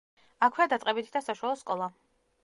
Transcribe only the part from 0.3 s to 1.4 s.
აქვეა დაწყებითი და